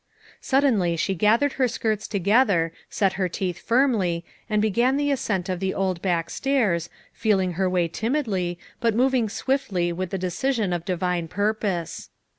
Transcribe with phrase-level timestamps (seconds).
[0.41, 5.59] Suddenly she gathered her skirts together, set her teeth firmly, and began the ascent of
[5.59, 10.85] the old back stairs, feeling her way timidly, but moving swiftly with the decision of
[10.85, 12.09] definite purpose.